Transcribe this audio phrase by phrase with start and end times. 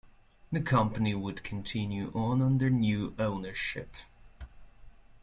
[0.51, 3.93] The company would continue on under new ownership.